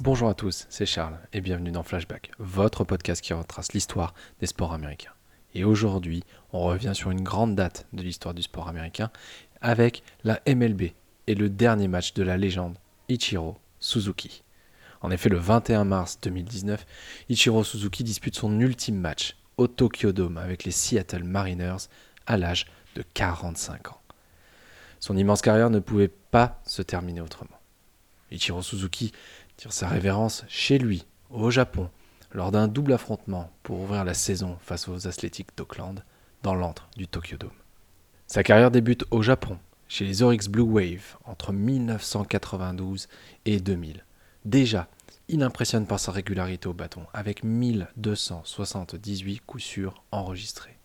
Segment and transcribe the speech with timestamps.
[0.00, 4.46] Bonjour à tous, c'est Charles et bienvenue dans Flashback, votre podcast qui retrace l'histoire des
[4.46, 5.10] sports américains.
[5.54, 6.22] Et aujourd'hui,
[6.52, 9.10] on revient sur une grande date de l'histoire du sport américain
[9.60, 10.92] avec la MLB
[11.26, 12.78] et le dernier match de la légende
[13.08, 14.44] Ichiro Suzuki.
[15.00, 16.86] En effet, le 21 mars 2019,
[17.28, 21.88] Ichiro Suzuki dispute son ultime match au Tokyo Dome avec les Seattle Mariners
[22.28, 24.00] à l'âge de 45 ans.
[25.00, 27.58] Son immense carrière ne pouvait pas se terminer autrement.
[28.30, 29.12] Ichiro Suzuki
[29.58, 31.90] tire sa révérence chez lui, au Japon,
[32.30, 36.04] lors d'un double affrontement pour ouvrir la saison face aux Athletics d'Auckland
[36.44, 37.50] dans l'antre du Tokyo Dome.
[38.28, 39.58] Sa carrière débute au Japon,
[39.88, 43.08] chez les Oryx Blue Wave, entre 1992
[43.46, 44.04] et 2000.
[44.44, 44.86] Déjà,
[45.26, 50.78] il impressionne par sa régularité au bâton, avec 1278 coups sûrs enregistrés.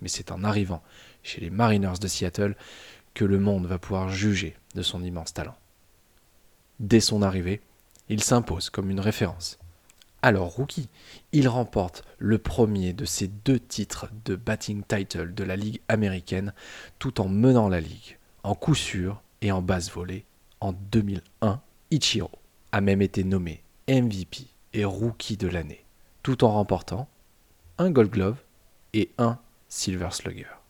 [0.00, 0.82] Mais c'est en arrivant
[1.22, 2.56] chez les Mariners de Seattle
[3.12, 5.56] que le monde va pouvoir juger de son immense talent.
[6.80, 7.60] Dès son arrivée,
[8.12, 9.58] il s'impose comme une référence.
[10.20, 10.88] Alors rookie,
[11.32, 16.52] il remporte le premier de ses deux titres de batting title de la Ligue américaine
[16.98, 20.26] tout en menant la Ligue, en coup sûr et en basse volée.
[20.60, 22.30] En 2001, Ichiro
[22.70, 25.84] a même été nommé MVP et rookie de l'année,
[26.22, 27.08] tout en remportant
[27.78, 28.42] un Gold Glove
[28.92, 30.61] et un Silver Slugger.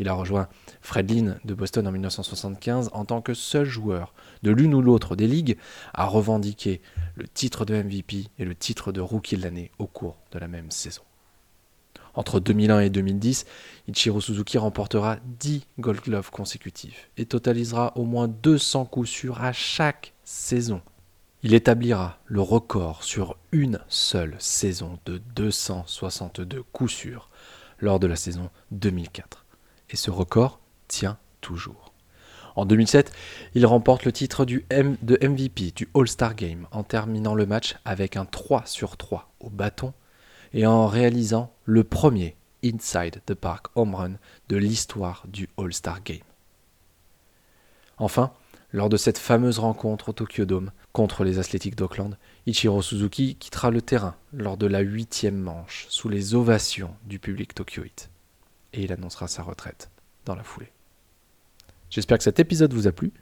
[0.00, 0.48] Il a rejoint
[0.80, 5.14] Fred Lynn de Boston en 1975 en tant que seul joueur de l'une ou l'autre
[5.14, 5.58] des ligues
[5.92, 6.80] à revendiquer
[7.16, 10.48] le titre de MVP et le titre de Rookie de l'année au cours de la
[10.48, 11.02] même saison.
[12.14, 13.44] Entre 2001 et 2010,
[13.88, 19.52] Ichiro Suzuki remportera 10 Gold Gloves consécutifs et totalisera au moins 200 coups sûrs à
[19.52, 20.80] chaque saison.
[21.42, 27.28] Il établira le record sur une seule saison de 262 coups sûrs
[27.80, 29.44] lors de la saison 2004
[29.90, 31.92] et ce record tient toujours.
[32.56, 33.12] En 2007,
[33.54, 38.24] il remporte le titre de MVP du All-Star Game en terminant le match avec un
[38.24, 39.92] 3 sur 3 au bâton
[40.52, 44.12] et en réalisant le premier Inside the Park home run
[44.48, 46.18] de l'histoire du All-Star Game.
[47.98, 48.32] Enfin,
[48.72, 52.16] lors de cette fameuse rencontre au Tokyo Dome contre les Athletics d'Auckland,
[52.46, 57.54] Ichiro Suzuki quittera le terrain lors de la huitième manche sous les ovations du public
[57.54, 58.10] tokyoïte
[58.72, 59.90] et il annoncera sa retraite
[60.24, 60.72] dans la foulée.
[61.90, 63.12] J'espère que cet épisode vous a plu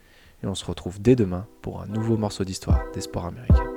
[0.43, 3.68] et on se retrouve dès demain pour un nouveau morceau d'histoire des sports américains.